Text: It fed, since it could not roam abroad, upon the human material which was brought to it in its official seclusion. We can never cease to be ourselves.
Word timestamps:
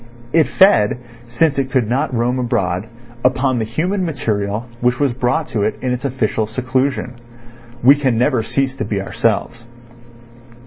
It 0.33 0.47
fed, 0.47 0.97
since 1.27 1.59
it 1.59 1.69
could 1.69 1.87
not 1.87 2.11
roam 2.11 2.39
abroad, 2.39 2.87
upon 3.23 3.59
the 3.59 3.65
human 3.65 4.03
material 4.03 4.65
which 4.79 4.99
was 4.99 5.13
brought 5.13 5.49
to 5.49 5.61
it 5.61 5.77
in 5.79 5.91
its 5.91 6.05
official 6.05 6.47
seclusion. 6.47 7.13
We 7.83 7.93
can 7.93 8.17
never 8.17 8.41
cease 8.41 8.75
to 8.77 8.83
be 8.83 8.99
ourselves. 8.99 9.63